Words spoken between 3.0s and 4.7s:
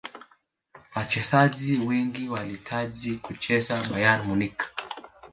kucheza bayern munich